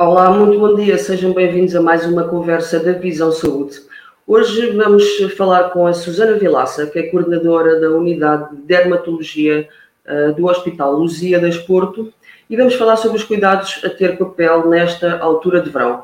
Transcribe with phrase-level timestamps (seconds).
[0.00, 3.82] Olá, muito bom dia, sejam bem-vindos a mais uma conversa da Visão Saúde.
[4.26, 5.04] Hoje vamos
[5.36, 9.68] falar com a Susana Vilaça, que é coordenadora da Unidade de Dermatologia
[10.08, 12.10] uh, do Hospital Luzia das Porto,
[12.48, 16.02] e vamos falar sobre os cuidados a ter com a pele nesta altura de verão.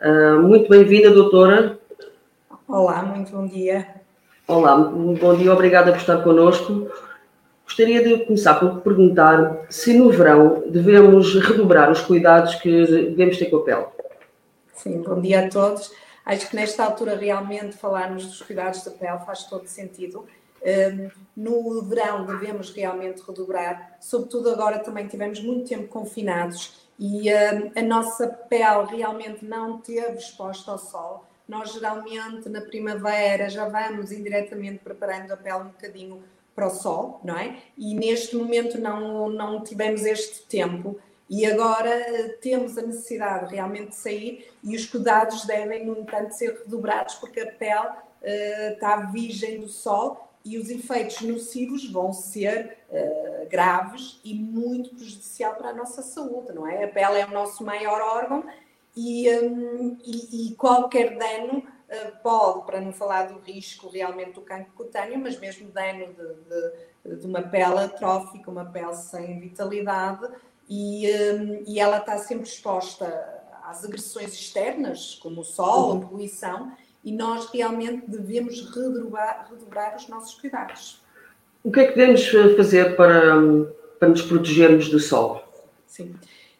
[0.00, 1.78] Uh, muito bem-vinda, doutora.
[2.66, 3.86] Olá, muito bom dia.
[4.48, 6.88] Olá, muito bom dia, obrigada por estar connosco.
[7.64, 13.46] Gostaria de começar por perguntar se no verão devemos redobrar os cuidados que devemos ter
[13.46, 13.86] com a pele.
[14.74, 15.90] Sim, bom dia a todos.
[16.24, 20.26] Acho que nesta altura realmente falarmos dos cuidados da pele faz todo sentido.
[20.62, 27.70] Um, no verão devemos realmente redobrar, sobretudo agora também tivemos muito tempo confinados e um,
[27.76, 31.24] a nossa pele realmente não teve exposta ao sol.
[31.46, 36.22] Nós geralmente na primavera já vamos indiretamente preparando a pele um bocadinho
[36.54, 37.56] para o sol, não é?
[37.76, 43.88] E neste momento não, não tivemos este tempo e agora eh, temos a necessidade realmente
[43.88, 48.96] de sair e os cuidados devem, no entanto, ser redobrados porque a pele uh, está
[48.96, 55.70] virgem do sol e os efeitos nocivos vão ser uh, graves e muito prejudicial para
[55.70, 56.84] a nossa saúde, não é?
[56.84, 58.44] A pele é o nosso maior órgão
[58.94, 61.62] e, um, e, e qualquer dano
[62.22, 67.16] pode, para não falar do risco realmente do cancro cutâneo, mas mesmo dano de, de,
[67.20, 70.28] de uma pele atrófica, uma pele sem vitalidade,
[70.68, 73.06] e, um, e ela está sempre exposta
[73.64, 76.00] às agressões externas, como o sol, a uhum.
[76.00, 76.72] poluição,
[77.02, 81.02] e nós realmente devemos redobrar, redobrar os nossos cuidados.
[81.62, 83.34] O que é que devemos fazer para,
[83.98, 85.42] para nos protegermos do sol?
[85.86, 86.14] Sim.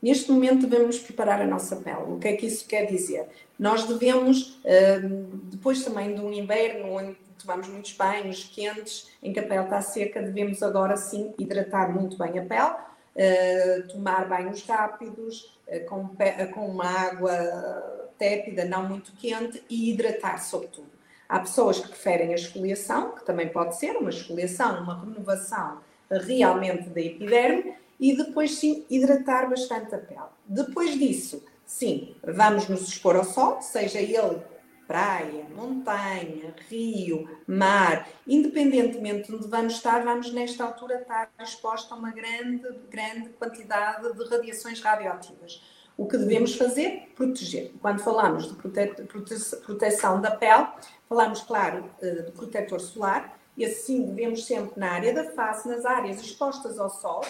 [0.05, 2.13] Neste momento devemos preparar a nossa pele.
[2.13, 3.27] O que é que isso quer dizer?
[3.59, 4.61] Nós devemos,
[5.03, 9.65] hum, depois também de um inverno onde tomamos muitos banhos quentes, em que a pele
[9.65, 15.87] está seca, devemos agora sim hidratar muito bem a pele uh, tomar banhos rápidos, uh,
[15.87, 16.11] com,
[16.53, 20.93] com uma água tépida, não muito quente, e hidratar sobretudo.
[21.27, 25.79] Há pessoas que preferem a esfoliação, que também pode ser uma esfoliação, uma renovação
[26.11, 27.75] realmente da epiderme,
[28.05, 30.29] e depois sim hidratar bastante a pele.
[30.45, 34.43] Depois disso, sim, vamos nos expor ao sol, seja ele
[34.87, 41.95] praia, montanha, rio, mar, independentemente de onde vamos estar, vamos nesta altura estar expostos a
[41.95, 45.63] uma grande, grande quantidade de radiações radioativas.
[45.97, 47.11] O que devemos fazer?
[47.17, 47.73] Proteger.
[47.81, 49.35] Quando falamos de prote prote
[49.65, 50.67] proteção da pele,
[51.09, 55.87] falamos, claro, eh, de protetor solar, e assim devemos sempre na área da face, nas
[55.87, 57.23] áreas expostas ao sol,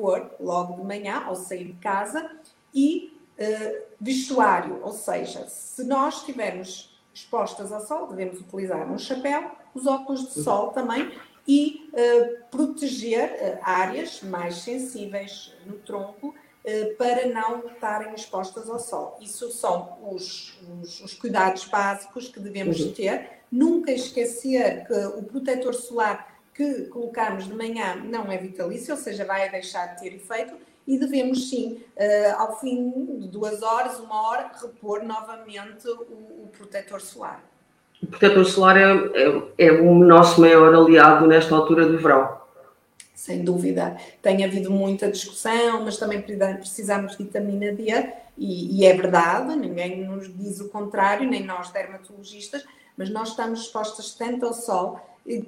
[0.00, 2.30] pôr logo de manhã ao sair de casa,
[2.74, 9.50] e uh, vestuário, ou seja, se nós estivermos expostas ao sol, devemos utilizar um chapéu,
[9.74, 11.12] os óculos de sol também
[11.46, 16.34] e uh, proteger uh, áreas mais sensíveis no tronco
[16.98, 19.16] para não estarem expostas ao sol.
[19.18, 22.92] Isso são os, os, os cuidados básicos que devemos uhum.
[22.92, 23.40] ter.
[23.50, 29.24] Nunca esquecer que o protetor solar que colocamos de manhã não é vitalício, ou seja,
[29.24, 30.54] vai deixar de ter efeito
[30.86, 36.50] e devemos sim, uh, ao fim de duas horas, uma hora, repor novamente o, o
[36.56, 37.44] protetor solar.
[38.02, 38.82] O protetor solar é,
[39.58, 42.40] é, é, o nosso maior aliado nesta altura do verão.
[43.14, 43.96] Sem dúvida.
[44.22, 50.04] Tem havido muita discussão, mas também precisamos de vitamina D, e, e é verdade, ninguém
[50.04, 52.64] nos diz o contrário, nem nós dermatologistas,
[52.96, 54.98] mas nós estamos expostas tanto ao sol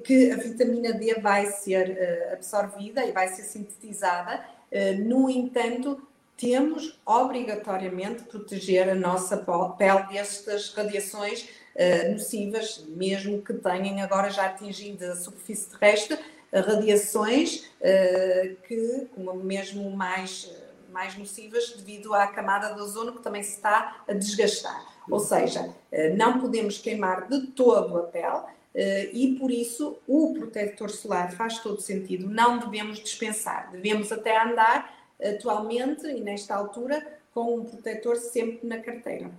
[0.03, 6.01] que a vitamina D vai ser uh, absorvida e vai ser sintetizada eh, no entanto,
[6.35, 9.37] temos obrigatoriamente proteger a nossa
[9.77, 16.17] pele destas radiações uh, nocivas, mesmo que tenham agora já atingido a superfície terrestre,
[16.51, 17.69] radiações
[18.67, 20.51] que, como mesmo mais,
[20.91, 24.83] mais nocivas, devido à camada de ozono que também se está a desgastar.
[25.09, 25.73] Ou seja,
[26.15, 28.41] não podemos queimar de todo a pele,
[28.75, 34.93] e por isso o protetor solar faz todo sentido, não devemos dispensar, devemos até andar
[35.21, 39.31] atualmente e nesta altura com um protetor sempre na carteira.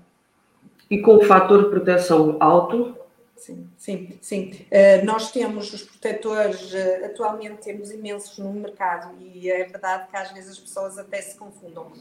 [0.90, 2.96] E com o fator de proteção alto?
[3.36, 4.66] Sim, sim, sim.
[4.70, 10.16] Uh, nós temos os protetores, uh, atualmente temos imensos no mercado e é verdade que
[10.16, 11.92] às vezes as pessoas até se confundam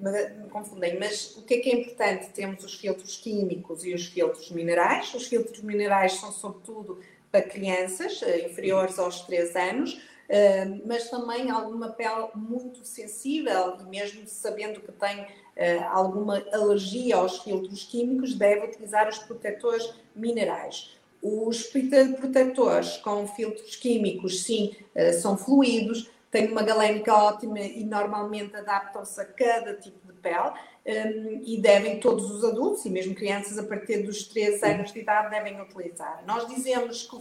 [0.00, 2.30] me confundem, mas o que é que é importante?
[2.30, 5.12] Temos os filtros químicos e os filtros minerais.
[5.14, 6.98] Os filtros minerais são sobretudo
[7.30, 13.84] para crianças eh, inferiores aos 3 anos, eh, mas também alguma pele muito sensível e
[13.84, 20.96] mesmo sabendo que tem eh, alguma alergia aos filtros químicos, deve utilizar os protetores minerais.
[21.20, 24.72] Os protetores com filtros químicos, sim,
[25.20, 30.52] são fluidos, têm uma galénica ótima e normalmente adaptam-se a cada tipo de pele
[30.86, 35.00] um, e devem todos os adultos e mesmo crianças a partir dos 13 anos de
[35.00, 36.22] idade devem utilizar.
[36.26, 37.20] Nós dizemos que o,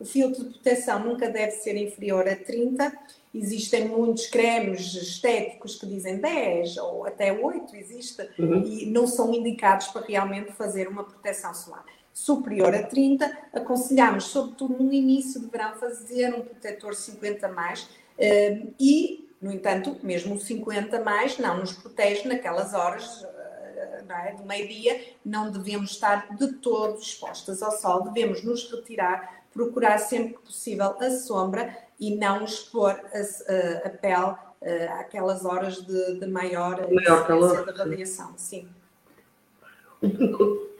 [0.00, 2.92] o filtro de proteção nunca deve ser inferior a 30
[3.34, 8.62] existem muitos cremes estéticos que dizem 10 ou até 8 existe uhum.
[8.64, 11.84] e não são indicados para realmente fazer uma proteção solar
[12.14, 19.28] superior a 30, aconselhamos, sobretudo no início de verão, fazer um protetor 50 mais e,
[19.40, 24.32] no entanto, mesmo o 50 mais não nos protege naquelas horas eh, é?
[24.34, 30.34] do meio-dia, não devemos estar de todo expostas ao sol, devemos nos retirar, procurar sempre
[30.34, 36.26] que possível a sombra e não expor a, a, pele eh, àquelas horas de, de
[36.26, 38.32] maior, maior calor de radiação.
[38.36, 38.68] Sim.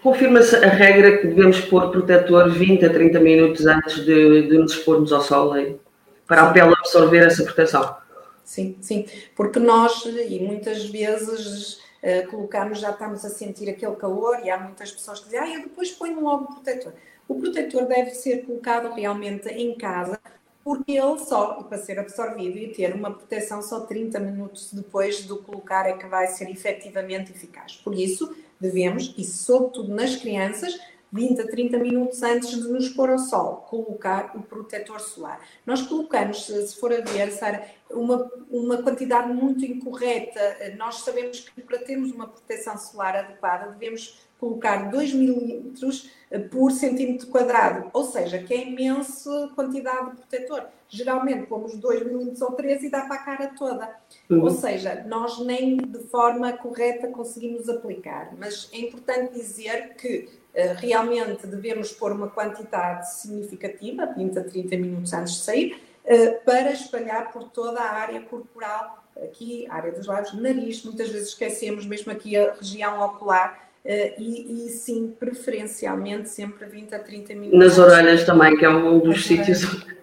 [0.02, 4.72] Confirma-se a regra que devemos pôr protetor 20 a 30 minutos antes de, de nos
[4.72, 5.78] expormos ao sol aí,
[6.26, 7.96] para a pele absorver essa proteção.
[8.44, 14.40] Sim, sim, porque nós, e muitas vezes uh, colocamos, já estamos a sentir aquele calor
[14.44, 16.92] e há muitas pessoas que dizem, ah, eu depois ponho logo o protetor.
[17.26, 20.20] O protetor deve ser colocado realmente em casa,
[20.62, 25.38] porque ele só, para ser absorvido e ter uma proteção só 30 minutos depois do
[25.38, 27.76] colocar é que vai ser efetivamente eficaz.
[27.76, 30.78] Por isso, devemos, e sobretudo nas crianças,
[31.14, 35.40] 20 a 30 minutos antes de nos pôr ao sol, colocar o protetor solar.
[35.64, 40.40] Nós colocamos, se for a ver, Sara, uma, uma quantidade muito incorreta.
[40.76, 46.10] Nós sabemos que para termos uma proteção solar adequada, devemos colocar 2 milímetros
[46.50, 50.66] por centímetro quadrado, ou seja, que é imensa quantidade de protetor.
[50.88, 53.96] Geralmente pomos 2 milímetros ou 3 e dá para a cara toda.
[54.28, 54.42] Uhum.
[54.42, 58.34] Ou seja, nós nem de forma correta conseguimos aplicar.
[58.36, 60.42] Mas é importante dizer que
[60.76, 66.70] realmente devemos pôr uma quantidade significativa, 20 a 30 minutos antes de sair, uh, para
[66.72, 72.12] espalhar por toda a área corporal, aqui, área dos lábios, nariz, muitas vezes esquecemos mesmo
[72.12, 77.58] aqui a região ocular, Uh, e, e, sim, preferencialmente sempre 20 a 30 minutos.
[77.58, 79.60] Nas orelhas também, que é um dos sítios.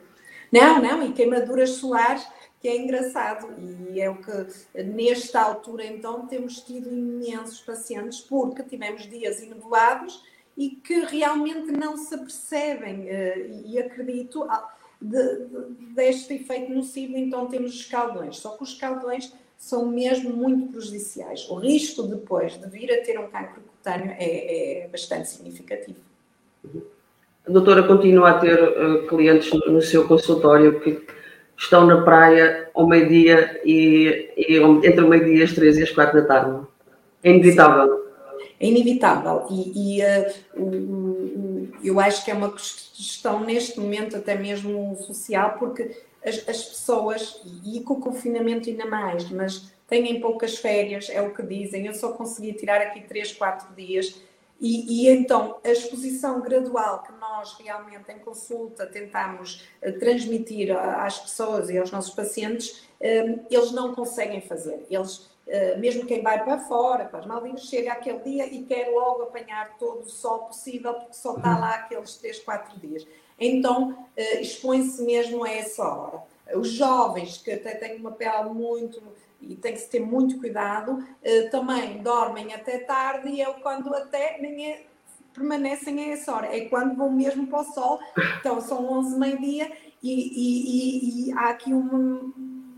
[0.51, 2.23] Não, não, e queimaduras solares,
[2.59, 3.47] que é engraçado,
[3.89, 10.21] e é o que nesta altura então temos tido imensos pacientes, porque tivemos dias enebolados
[10.57, 14.47] e que realmente não se apercebem, uh, e acredito,
[15.01, 18.37] de, de, deste efeito nocivo, então temos os escaldões.
[18.37, 21.47] Só que os escaldões são mesmo muito prejudiciais.
[21.49, 25.99] O risco depois de vir a ter um cancro cutâneo é, é bastante significativo.
[27.47, 31.01] A doutora continua a ter uh, clientes no, no, seu consultório que
[31.57, 36.21] estão na praia ao meio-dia e, e, entre o meio-dia as três e as quatro
[36.21, 36.67] da tarde.
[37.23, 37.97] É inevitável.
[37.97, 38.00] Sim.
[38.61, 44.95] É inevitável e, e uh, eu acho que é uma questão neste momento até mesmo
[44.97, 50.59] social porque as, as pessoas, e, e com o confinamento ainda mais, mas têm poucas
[50.59, 54.21] férias, é o que dizem, eu só consegui tirar aqui 3, 4 dias.
[54.59, 61.17] E, e, então a exposição gradual que nós realmente em consulta tentamos uh, transmitir às
[61.17, 64.85] pessoas e aos nossos pacientes, uh, eles não conseguem fazer.
[64.87, 65.30] Eles,
[65.79, 69.75] mesmo quem vai para fora, para as Maldivas, chega aquele dia e quer logo apanhar
[69.77, 73.05] todo o sol possível, porque só está lá aqueles 3, 4 dias.
[73.41, 76.21] Então uh, expõe-se mesmo a essa hora.
[76.53, 79.01] Os jovens que até têm uma pele muito
[79.41, 83.93] e tem que se ter muito cuidado, uh, também dormem até tarde e é quando
[83.95, 84.83] até nem é,
[85.33, 87.99] permanecem a essa hora, é quando vão mesmo para o sol,
[88.39, 89.71] então são 11, meio-dia
[90.03, 92.31] e, e, e, e há aqui uma,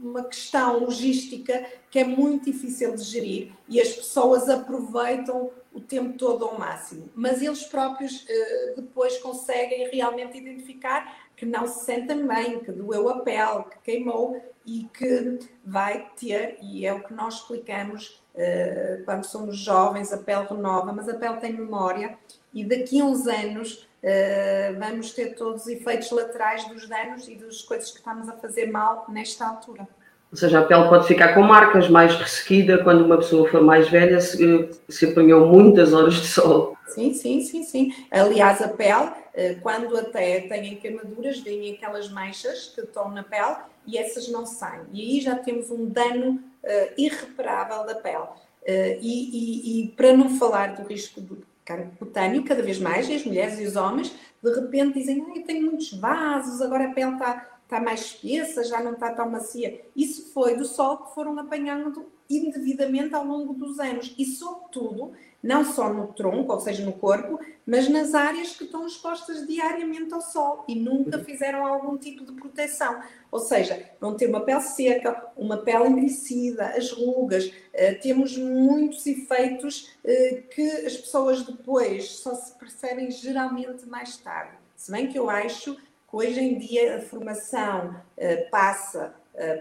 [0.03, 6.17] uma questão logística que é muito difícil de gerir e as pessoas aproveitam o tempo
[6.17, 7.09] todo ao máximo.
[7.15, 13.09] Mas eles próprios uh, depois conseguem realmente identificar que não se sentem bem, que doeu
[13.09, 19.03] a pele, que queimou e que vai ter, e é o que nós explicamos uh,
[19.03, 22.17] quando somos jovens, a pele renova, mas a pele tem memória
[22.53, 27.35] e daqui a uns anos uh, vamos ter todos os efeitos laterais dos danos e
[27.35, 29.87] das coisas que estamos a fazer mal nesta altura.
[30.31, 33.87] Ou seja, a pele pode ficar com marcas mais ressequida quando uma pessoa for mais
[33.87, 36.75] velha, se, se apanhou muitas horas de sol.
[36.87, 37.93] Sim, sim, sim, sim.
[38.09, 43.57] Aliás, a pele, eh, quando até têm queimaduras, vêm aquelas manchas que estão na pele
[43.85, 44.81] e essas não saem.
[44.91, 48.23] E aí já temos um dano uh, irreparável da pele.
[48.63, 53.09] Uh, e, e, e, para não falar do risco do cancro cutâneo, cada vez mais,
[53.09, 56.93] as mulheres e os homens, de repente dizem, ah, eu tenho muitos vasos, agora a
[56.93, 59.81] pele está está mais espessa, já não está tão macia.
[59.95, 65.13] Isso foi do sol que foram apanhando indevidamente ao longo dos anos e, sobretudo,
[65.43, 70.13] não só no tronco, ou seja, no corpo, mas nas áreas que estão expostas diariamente
[70.13, 71.23] ao sol e nunca uhum.
[71.25, 73.01] fizeram algum tipo de proteção.
[73.29, 79.05] Ou seja, vão ter uma pele seca, uma pele envelhecida, as rugas, uh, temos muitos
[79.05, 84.53] efeitos uh, que as pessoas depois só se percebem geralmente mais tarde.
[84.77, 85.81] Se bem que eu acho que
[86.15, 89.13] hoje em dia a formação uh, passa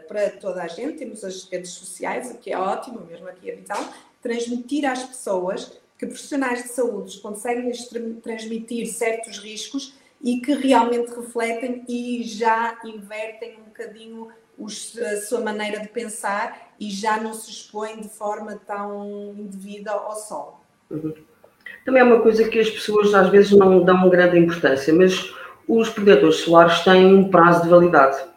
[0.06, 3.54] para toda a gente, temos as redes sociais, o que é ótimo, mesmo aqui a
[3.54, 3.82] Vital,
[4.22, 7.70] transmitir às pessoas que profissionais de saúde conseguem
[8.22, 15.40] transmitir certos riscos e que realmente refletem e já invertem um bocadinho os, a sua
[15.40, 20.60] maneira de pensar e já não se expõem de forma tão indevida ao sol.
[21.84, 25.34] Também é uma coisa que as pessoas às vezes não dão grande importância, mas
[25.66, 28.31] os protetores solares têm um prazo de validade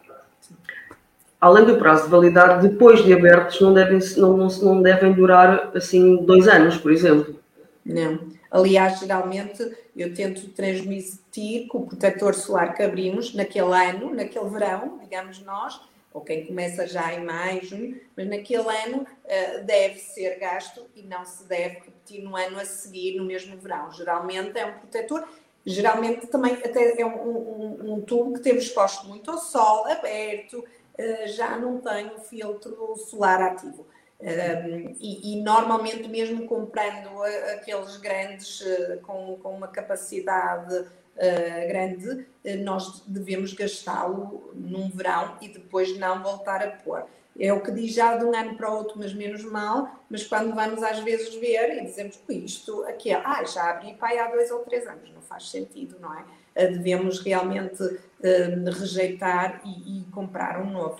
[1.40, 5.70] além do prazo de validade, depois de abertos, não devem, não, não, não devem durar
[5.76, 7.38] assim dois anos, por exemplo.
[7.84, 8.34] Não.
[8.50, 14.98] Aliás, geralmente eu tento transmitir que o protetor solar que abrimos naquele ano, naquele verão,
[15.02, 15.80] digamos nós,
[16.16, 21.02] ou quem começa já em maio, junho, mas naquele ano uh, deve ser gasto e
[21.02, 23.92] não se deve repetir no ano a seguir, no mesmo verão.
[23.92, 25.28] Geralmente é um protetor,
[25.66, 30.64] geralmente também até é um, um, um tubo que temos exposto muito ao sol, aberto,
[30.85, 30.85] eh,
[31.26, 33.86] já não tem o filtro solar ativo.
[34.18, 37.22] Um, e, e, normalmente mesmo comprando
[37.52, 42.26] aqueles grandes uh, com, com uma capacidade uh, grande,
[42.64, 47.04] nós devemos gastá-lo num verão e depois não voltar a pôr.
[47.38, 50.26] É o que diz já de um ano para o outro, mas menos mal, mas
[50.26, 54.28] quando vamos às vezes ver e dizemos isto aqui é, ah, já abri pai há
[54.28, 56.24] dois ou três anos, não faz sentido, não é?
[56.56, 60.98] Devemos realmente uh, rejeitar e, e, comprar um novo.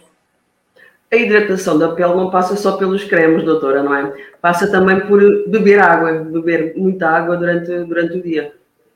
[1.10, 4.12] A hidratação da pele não passa só pelos cremes, doutora, não é?
[4.40, 8.54] Passa também por beber água, beber muita água durante, durante o dia.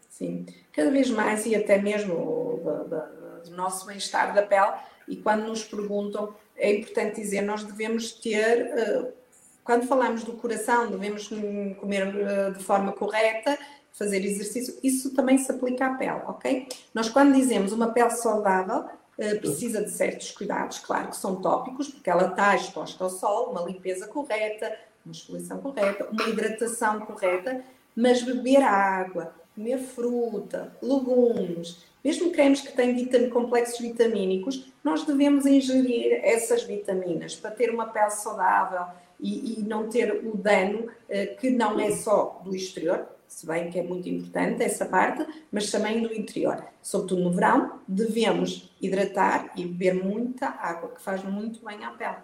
[0.09, 4.73] Sim, cada vez mais e até mesmo do, nosso bem-estar da pele.
[5.09, 9.09] E quando nos perguntam, é importante dizer, nós devemos ter, uh,
[9.65, 11.29] quando falamos do coração, devemos
[11.79, 13.57] comer de forma correta
[13.93, 16.69] fazer exercício, isso também se aplica à pele, ok?
[16.95, 18.87] Nós quando dizemos uma pele saudável,
[19.19, 23.51] eh, precisa de certos cuidados, claro que são tópicos, porque ela está exposta ao sol,
[23.51, 27.63] uma limpeza correta, uma exfoliação correta, uma hidratação correta,
[27.95, 36.21] mas beber água, comer fruta, legumes, mesmo cremes que têm complexos vitamínicos, nós devemos ingerir
[36.25, 38.87] essas vitaminas para ter uma pele saudável
[39.19, 43.71] e, e não ter o dano eh, que não é só do exterior, se bem
[43.71, 46.65] que é muito importante essa parte, mas também do interior.
[46.83, 52.17] Sobretudo no verão, devemos hidratar e beber muita água, que faz muito bem à pele.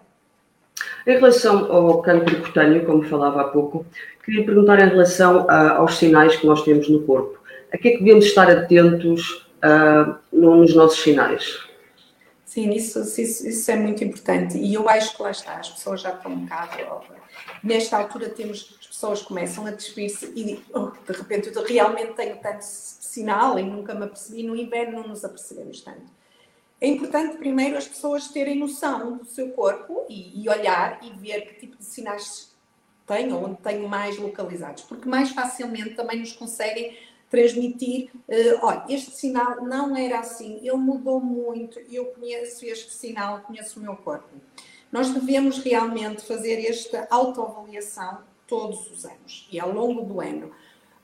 [1.06, 3.86] Em relação ao cancro cutâneo, como falava há pouco,
[4.24, 7.38] queria perguntar em relação a, aos sinais que nós temos no corpo.
[7.72, 11.65] A que é que devemos estar atentos uh, nos nossos sinais?
[12.56, 14.56] Sim, isso, isso, isso, é muito importante.
[14.56, 17.04] E eu acho que lá está, as pessoas já estão um bocado.
[17.62, 22.62] Nesta altura temos pessoas começam a despir-se e oh, de repente eu realmente tenho tanto
[22.62, 26.10] sinal e nunca me apercebi, no inverno não nos apercebemos tanto.
[26.80, 31.42] É importante primeiro as pessoas terem noção do seu corpo e, e olhar e ver
[31.42, 32.56] que tipo de sinais
[33.06, 36.96] têm ou onde têm mais localizados, porque mais facilmente também nos conseguem
[37.30, 43.40] transmitir, uh, olha, este sinal não era assim, ele mudou muito, eu conheço este sinal,
[43.40, 44.28] conheço o meu corpo.
[44.92, 50.52] Nós devemos realmente fazer esta autoavaliação todos os anos e ao longo do ano.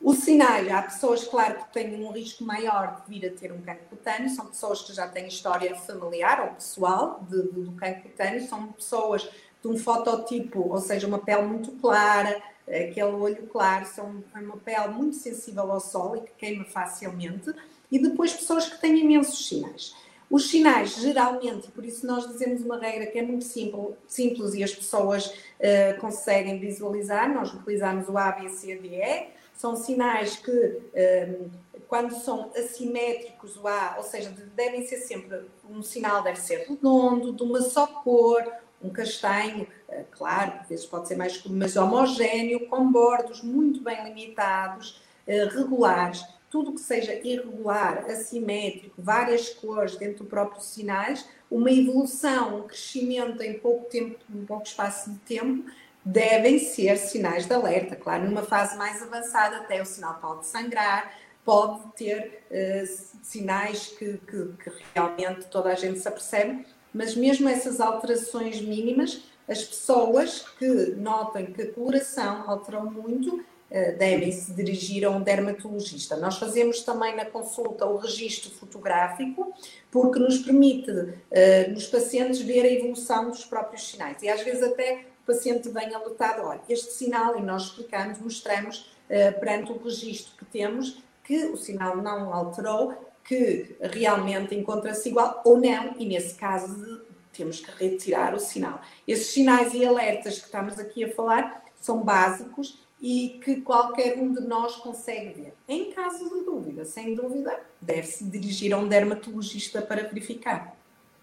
[0.01, 3.61] O sinal, há pessoas, claro, que têm um risco maior de vir a ter um
[3.61, 8.03] cancro cutâneo, são pessoas que já têm história familiar ou pessoal de, de, do cancro
[8.03, 9.29] cutâneo, são pessoas
[9.63, 14.57] de um fototipo, ou seja, uma pele muito clara, aquele olho claro, são é uma
[14.57, 17.53] pele muito sensível ao sol e que queima facilmente,
[17.91, 19.95] e depois pessoas que têm imensos sinais.
[20.31, 24.65] Os sinais, geralmente, por isso nós dizemos uma regra que é muito simples, simples e
[24.65, 30.37] as pessoas uh, conseguem visualizar, nós utilizamos o A, B, C, D, E, são sinais
[30.37, 31.39] que, um, eh,
[31.87, 37.33] quando são assimétricos, o A, ou seja, devem ser sempre, um sinal deve ser redondo,
[37.33, 38.43] de uma só cor,
[38.83, 39.67] um castanho,
[40.11, 46.25] claro, às vezes pode ser mais mas homogéneo, com bordos muito bem limitados, uh, regulares
[46.53, 53.43] tudo que seja irregular, assimétrico, várias cores dentro do próprio sinais, uma evolução, um crescimento
[53.43, 55.65] em pouco tempo, em pouco espaço de tempo,
[56.05, 57.97] devem ser sinais de alerta.
[57.97, 64.19] Claro, numa fase mais avançada, até o sinal pode sangrar, pode ter uh, sinais que,
[64.19, 70.45] que, que, realmente toda a gente se apercebe, mas mesmo essas alterações mínimas, as pessoas
[70.59, 76.17] que notam que a coloração alterou muito, uh, devem se dirigir a um dermatologista.
[76.17, 79.53] Nós fazemos também na consulta o registro fotográfico,
[79.91, 84.23] porque nos permite uh, nos pacientes ver a evolução dos próprios sinais.
[84.23, 88.93] E às vezes até o paciente vem alertado, olha, este sinal, e nós explicamos, mostramos
[89.09, 92.95] uh, perante o registro que temos, que o sinal não alterou,
[93.25, 97.03] que realmente encontra-se igual ou não, e nesse caso
[97.33, 98.81] temos que retirar o sinal.
[99.07, 104.33] Esses sinais e alertas que estamos aqui a falar são básicos e que qualquer um
[104.33, 105.55] de nós consegue ver.
[105.69, 110.77] Em caso de dúvida, sem dúvida, deve-se dirigir a um dermatologista para verificar.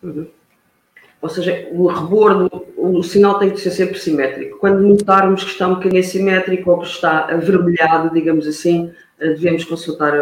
[0.04, 0.28] Uhum.
[1.22, 4.58] Ou seja, o rebordo, o sinal tem que ser sempre simétrico.
[4.58, 9.66] Quando notarmos que está um bocadinho assimétrico ou que está avermelhado, digamos assim, eh, devemos
[9.66, 10.14] consultar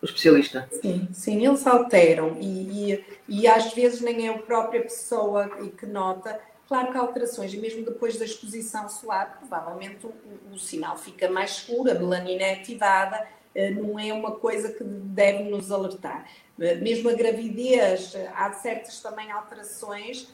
[0.00, 0.68] o especialista.
[0.80, 5.86] Sim, sim, eles alteram e, e, e às vezes nem é a própria pessoa que
[5.86, 6.40] nota.
[6.68, 10.12] Claro que há alterações, e mesmo depois da exposição solar, provavelmente o,
[10.52, 14.84] o sinal fica mais escuro, a melanina é ativada, eh, não é uma coisa que
[14.84, 16.28] deve nos alertar.
[16.58, 20.28] Mesmo a gravidez, há certas também alterações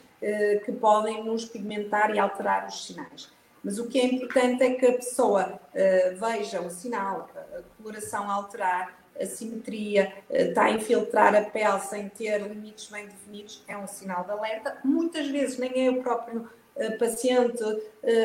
[0.65, 3.31] que podem nos pigmentar e alterar os sinais.
[3.63, 5.59] Mas o que é importante é que a pessoa
[6.17, 12.09] veja o sinal, a coloração alterar, a simetria, uh, está a infiltrar a pele sem
[12.09, 14.77] ter limites bem definidos, é um sinal de alerta.
[14.83, 17.63] Muitas vezes nem é o próprio uh, paciente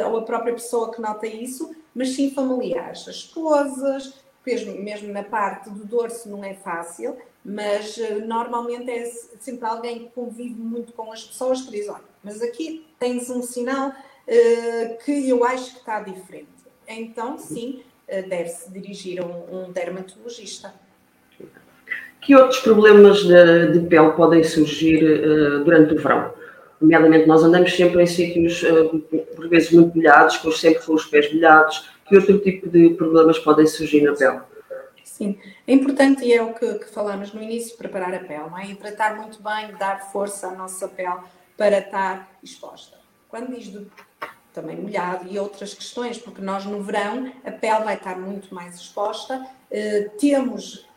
[0.07, 5.23] ou a própria pessoa que nota isso, mas sim familiares, as esposas, mesmo, mesmo na
[5.23, 9.05] parte do dorso não é fácil, mas normalmente é
[9.39, 13.43] sempre alguém que convive muito com as pessoas que diz, olha, mas aqui tens um
[13.43, 13.93] sinal
[14.33, 16.49] eh, que eu acho que está diferente.
[16.87, 20.73] Então, sim, uh, deve-se dirigir a um, um, dermatologista.
[22.21, 26.33] Que outros problemas de, de pele podem surgir uh, durante o verão?
[26.81, 28.65] Nomeadamente, nós andamos sempre em sítios,
[29.37, 31.91] por vezes, muito molhados, com sempre com os pés molhados.
[32.09, 34.41] Que outro tipo de problemas podem surgir na pele?
[35.05, 38.59] Sim, é importante e é o que, que falamos no início, preparar a pele, não
[38.59, 38.67] é?
[38.67, 41.21] hidratar muito bem, dar força à nossa pele
[41.59, 42.97] para estar exposta.
[43.29, 43.87] Quando diz do
[44.53, 48.77] também molhado e outras questões, porque nós no verão a pele vai estar muito mais
[48.77, 49.47] exposta.
[49.71, 50.89] Uh, temos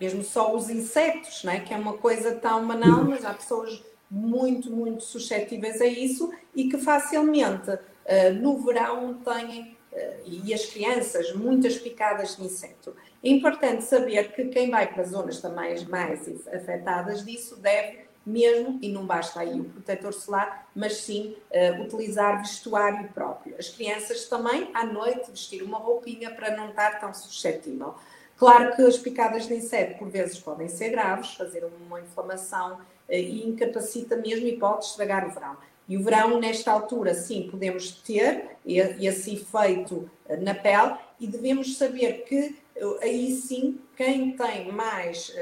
[0.00, 1.60] mesmo só os insetos, não é?
[1.60, 6.68] que é uma coisa tão banal, mas há pessoas muito, muito suscetíveis a isso e
[6.68, 12.94] que facilmente uh, no verão têm, uh, e as crianças, muitas picadas de inseto.
[13.22, 18.90] É importante saber que quem vai para zonas também mais afetadas disso deve mesmo, e
[18.90, 23.54] não basta aí o protetor solar, mas sim uh, utilizar vestuário próprio.
[23.56, 27.94] As crianças também, à noite, vestir uma roupinha para não estar tão suscetível.
[28.36, 33.12] Claro que as picadas de inseto, por vezes, podem ser graves, fazer uma inflamação uh,
[33.12, 35.56] e incapacita mesmo e pode estragar o verão.
[35.88, 41.78] E o verão, nesta altura, sim, podemos ter esse efeito uh, na pele e devemos
[41.78, 42.56] saber que
[43.00, 45.34] aí sim, quem tem mais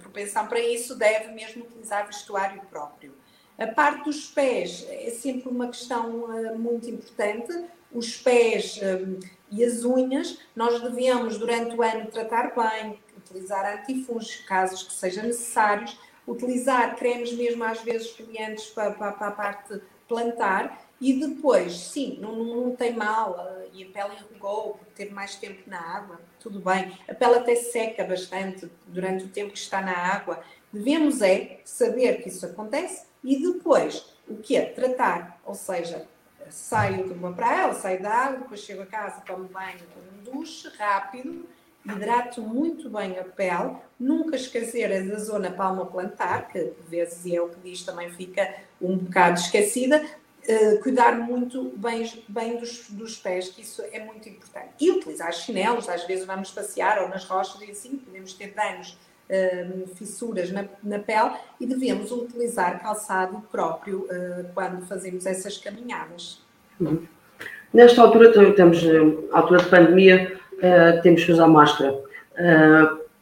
[0.00, 3.12] propensão para isso, deve mesmo utilizar vestuário próprio.
[3.58, 7.66] A parte dos pés é sempre uma questão muito importante.
[7.92, 8.80] Os pés
[9.54, 15.24] e as unhas, nós devemos, durante o ano, tratar bem, utilizar antifúngicos, casos que sejam
[15.24, 21.72] necessários, utilizar cremes mesmo às vezes clientes para, para, para a parte plantar e depois,
[21.78, 25.78] sim, não, não tem mal uh, e a pele enrugou por ter mais tempo na
[25.78, 26.98] água, tudo bem.
[27.08, 30.42] A pele até seca bastante durante o tempo que está na água.
[30.72, 34.66] Devemos é saber que isso acontece e depois o que é?
[34.66, 36.08] Tratar, ou seja,
[36.50, 40.38] saio de uma praia, saio da água, depois chego a casa, tomo banho, tomo um
[40.38, 41.46] duche rápido,
[41.84, 47.40] hidrato muito bem a pele, nunca esquecer da zona palma plantar, que às vezes é
[47.40, 50.04] o que diz, também fica um bocado esquecida,
[50.46, 54.74] Uh, cuidar muito bem, bem dos, dos, pés, que isso é muito importante.
[54.78, 58.94] E utilizar chinelos, às vezes vamos passear ou nas rochas e assim podemos ter danos,
[59.30, 66.42] uh, fissuras na, na, pele e devemos utilizar calçado próprio uh, quando fazemos essas caminhadas.
[66.80, 67.02] Uhum.
[67.72, 70.40] Nesta altura, estamos na altura de pandemia,
[71.02, 72.00] temos que usar máscara.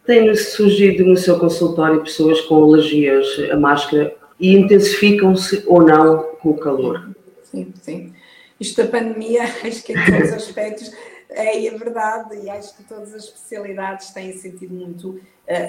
[0.05, 6.51] Tem surgido no seu consultório pessoas com alergias à máscara e intensificam-se ou não com
[6.51, 7.09] o calor.
[7.45, 8.13] Sim, sim.
[8.59, 10.93] Isto da pandemia, acho que em todos os aspectos
[11.35, 15.21] é, é verdade e acho que todas as especialidades têm sentido muito, uh,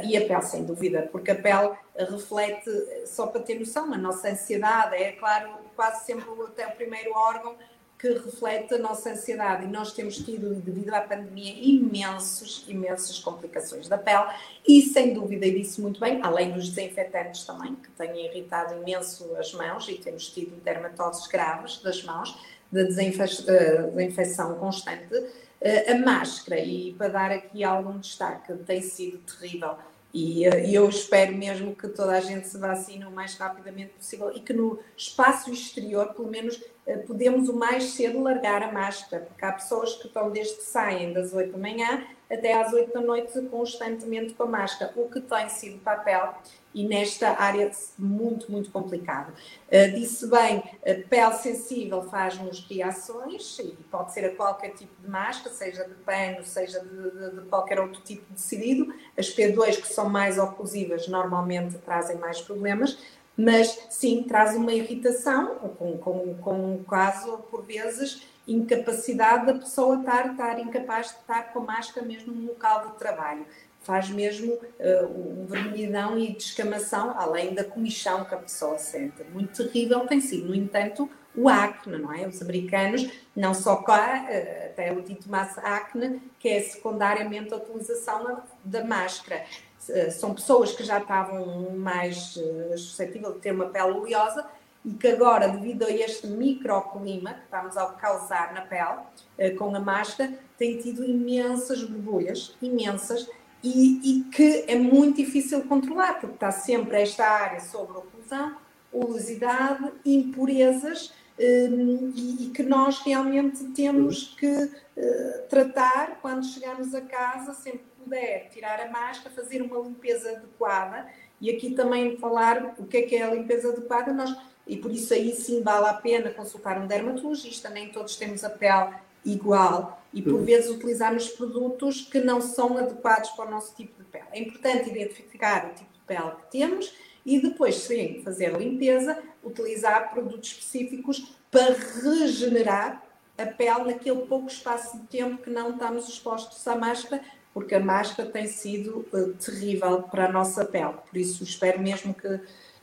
[0.05, 2.69] e a pele sem dúvida, porque a pele reflete,
[3.05, 7.55] só para ter noção, a nossa ansiedade, é claro, quase sempre até o primeiro órgão
[8.03, 9.63] que reflete a nossa ansiedade.
[9.63, 14.29] E nós temos tido, devido à pandemia, imensos, imensas complicações da pele.
[14.67, 19.33] E, sem dúvida, e disse muito bem, além dos desinfetantes também, que têm irritado imenso
[19.37, 22.37] as mãos e temos tido dermatoses graves das mãos,
[22.69, 25.29] de desinfecção constante, eh,
[25.63, 29.77] a máscara, e para dar aqui algum destaque, tem sido terrível.
[30.13, 34.31] E, uh, eu espero mesmo que toda a gente se vacine o mais rapidamente possível
[34.35, 39.23] e que no espaço exterior, pelo menos, uh, podemos o mais cedo largar a máscara,
[39.23, 42.93] porque há pessoas que estão desde que saem das 8 da manhã até às 8
[42.93, 46.35] da noite constantemente com a máscara, o que tem sido papel
[46.73, 49.31] e nesta área muito, muito complicado.
[49.67, 55.09] Uh, disse bem, a pele sensível faz-nos reações e pode ser a qualquer tipo de
[55.09, 58.93] máscara, seja de pano, seja de, de, de, qualquer outro tipo de tecido.
[59.17, 62.97] As P2 que são mais oclusivas normalmente trazem mais problemas,
[63.37, 69.99] mas sim, traz uma irritação, com, com, com um caso, por vezes, incapacidade da pessoa
[69.99, 73.45] estar, estar incapaz de estar com a máscara mesmo no local de trabalho
[73.83, 79.23] faz mesmo uh, um vermelhidão e descamação, além da comichão que a pessoa sente.
[79.31, 82.27] Muito terrível tem sido, no entanto, o acne, não é?
[82.27, 87.57] Os americanos, não só cá, uh, até o dito massa acne, que é secundariamente a
[87.57, 89.43] utilização da, máscara.
[89.87, 92.39] Uh, são pessoas que já estavam mais
[92.77, 94.45] suscetíveis de ter uma pele oleosa
[94.85, 99.79] e que agora, devido a este microclima que estamos a causar na pele, com a
[99.79, 103.29] máscara, têm tido imensas borbulhas, imensas,
[103.63, 108.57] e, e, que é muito difícil controlar, porque está sempre esta área sobre oclusão,
[108.91, 117.01] oleosidade, impurezas, um, e, e, que nós realmente temos que uh, tratar quando chegarmos a
[117.01, 121.07] casa, sempre que puder, tirar a máscara, fazer uma limpeza adequada,
[121.41, 124.35] e aqui também falar o que é que é a limpeza adequada, nós,
[124.67, 128.49] e por isso aí sim vale a pena consultar um dermatologista, nem todos temos a
[128.49, 128.93] pele
[129.25, 130.45] igual e por uhum.
[130.45, 134.25] vezes utilizarmos produtos que não são adequados para o nosso tipo de pele.
[134.31, 136.93] É importante identificar o tipo de pele que temos
[137.25, 143.03] e depois, sim, fazer a limpeza, utilizar produtos específicos para regenerar
[143.37, 147.21] a pele naquele pouco espaço de tempo que não estamos expostos à máscara,
[147.53, 150.93] porque a máscara tem sido uh, terrível para a nossa pele.
[151.09, 152.39] Por isso, espero mesmo que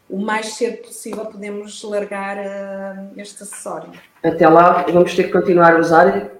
[0.09, 3.90] o mais cedo possível podemos largar uh, este acessório.
[4.23, 6.39] Até lá vamos ter que continuar a usar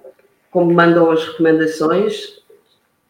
[0.51, 2.43] como mandam as recomendações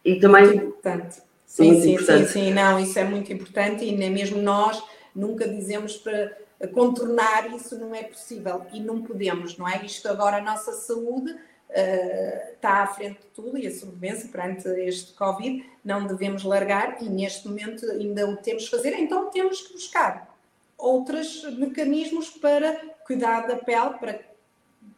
[0.06, 0.46] e também.
[0.46, 1.22] Muito importante.
[1.46, 2.28] Sim, muito sim, importante.
[2.28, 4.82] sim, sim, não, isso é muito importante e nem mesmo nós
[5.14, 6.32] nunca dizemos para
[6.74, 9.84] contornar isso não é possível e não podemos, não é?
[9.86, 14.68] Isto agora a nossa saúde uh, está à frente de tudo e a sobrevivência perante
[14.70, 19.62] este Covid não devemos largar e neste momento ainda o temos que fazer, então temos
[19.62, 20.34] que buscar
[20.78, 24.22] outros mecanismos para cuidar da pele, para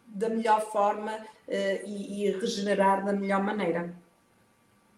[0.07, 1.17] da melhor forma
[1.85, 3.93] e, e, regenerar da melhor maneira.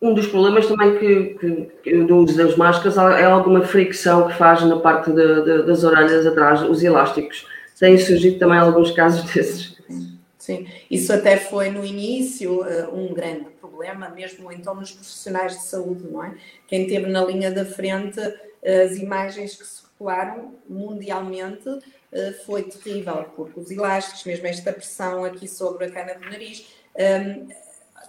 [0.02, 4.62] Um dos problemas também que, que, do uso das máscaras é alguma fricção que faz
[4.64, 7.48] na parte de, de, das orelhas atrás, os elásticos.
[7.80, 9.76] Têm surgido também alguns casos desses.
[10.38, 15.64] Sim, isso até foi no início uh, um grande problema, mesmo então nos profissionais de
[15.64, 16.36] saúde, não é?
[16.68, 18.20] Quem teve na linha da frente
[18.64, 19.64] as imagens que
[19.96, 21.80] circularam mundialmente
[22.12, 26.68] eh, foi terrível, porque os elásticos, mesmo esta pressão aqui sobre a cana do nariz,
[26.96, 27.48] ehm,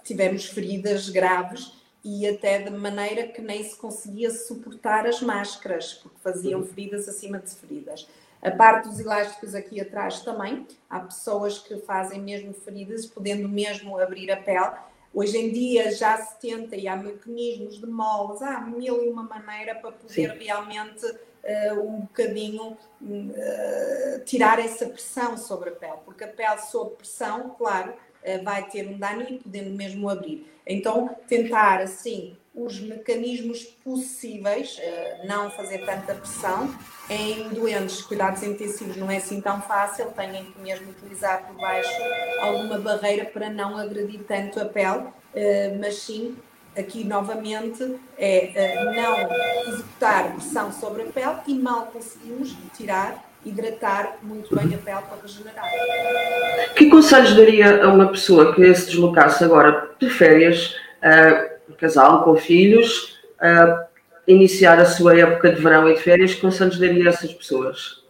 [0.03, 1.71] tivemos feridas graves
[2.03, 7.39] e até de maneira que nem se conseguia suportar as máscaras, porque faziam feridas acima
[7.39, 8.07] de feridas.
[8.41, 13.97] A parte dos elásticos aqui atrás também, há pessoas que fazem mesmo feridas, podendo mesmo
[13.97, 14.75] abrir a pele.
[15.13, 19.23] Hoje em dia já se tenta e há mecanismos de molas, há mil e uma
[19.23, 20.27] maneira para poder Sim.
[20.37, 21.01] realmente
[21.73, 27.91] um bocadinho uh, tirar essa pressão sobre a pele, porque a pele sob pressão, claro,
[27.93, 30.51] uh, vai ter um dano e podendo mesmo abrir.
[30.65, 34.81] Então, tentar assim os mecanismos possíveis,
[35.25, 36.75] não fazer tanta pressão.
[37.07, 42.01] Em doentes, cuidados intensivos não é assim tão fácil, têm que mesmo utilizar por baixo
[42.39, 45.05] alguma barreira para não agredir tanto a pele,
[45.79, 46.35] mas sim
[46.77, 54.17] aqui novamente é eh, não executar pressão sobre a pele e mal conseguimos tirar, hidratar
[54.21, 55.65] muito bem a pele para regenerar.
[56.75, 62.35] Que conselhos daria a uma pessoa que se deslocasse agora de férias, uh, casal com
[62.35, 63.85] filhos, uh,
[64.27, 68.03] iniciar a sua época de verão e de férias, que conselhos daria a essas pessoas?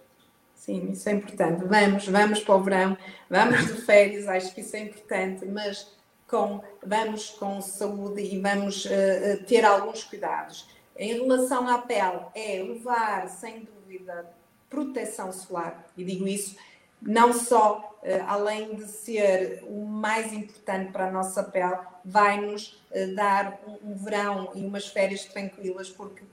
[0.56, 1.64] Sim, isso é importante.
[1.64, 2.98] Vamos, vamos para o verão,
[3.30, 5.97] vamos de férias, acho que isso é importante, mas
[6.28, 10.68] com, vamos com saúde e vamos uh, ter alguns cuidados.
[10.96, 14.30] Em relação à pele, é levar, sem dúvida,
[14.70, 16.58] proteção solar, e digo isso,
[17.02, 22.82] não só além de ser o mais importante para a nossa pele, vai-nos
[23.16, 26.24] dar um verão e umas férias tranquilas, porque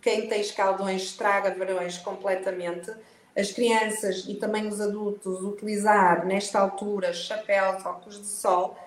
[0.00, 2.92] quem tem escaldões estraga verões completamente.
[3.36, 8.78] As crianças e também os adultos utilizar nesta altura chapéus, óculos de sol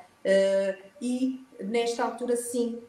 [1.02, 2.82] e nesta altura sim,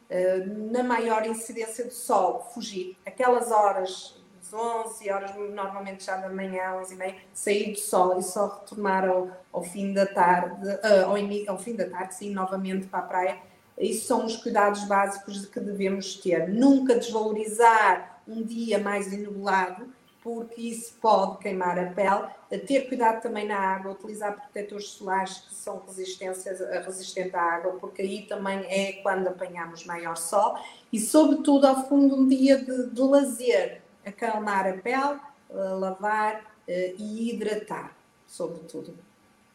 [0.69, 2.97] na maior incidência do sol, fugir.
[3.05, 4.21] Aquelas horas
[4.53, 9.07] 11 horas, normalmente já da manhã, 11 e meia, sair do sol e só retornar
[9.07, 13.03] ao, ao fim da tarde, uh, ao, ao, fim da tarde, sim, novamente para a
[13.03, 13.37] praia.
[13.77, 16.49] Isso são os cuidados básicos que devemos ter.
[16.49, 19.87] Nunca desvalorizar um dia mais enublado,
[20.23, 22.27] porque isso pode queimar a pele.
[22.67, 28.21] Ter cuidado também na água, utilizar protetores solares que são resistentes à água, porque aí
[28.27, 30.57] também é quando apanhamos maior sol.
[30.93, 37.33] E, sobretudo, ao fundo, um dia de, de lazer, acalmar a pele, lavar eh, e
[37.33, 37.91] hidratar,
[38.27, 38.93] sobretudo.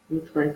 [0.09, 0.55] Muito bem.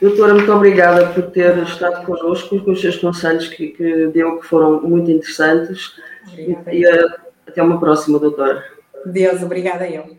[0.00, 4.46] Doutora, muito obrigada por ter estado connosco com os seus conselhos que, que deu, que
[4.46, 5.96] foram muito interessantes.
[6.28, 6.72] Obrigada.
[6.74, 8.73] E, e eh, até uma próxima, doutora.
[9.06, 10.16] Deus, obrigada eu.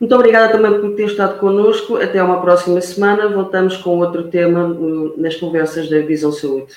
[0.00, 1.96] Muito obrigada também por ter estado connosco.
[1.96, 3.28] Até uma próxima semana.
[3.28, 4.74] Voltamos com outro tema
[5.18, 6.74] nas conversas da Visão Saúde.